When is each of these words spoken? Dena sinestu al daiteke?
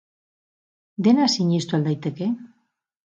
Dena 1.07 1.27
sinestu 1.33 1.77
al 1.79 1.87
daiteke? 1.89 2.31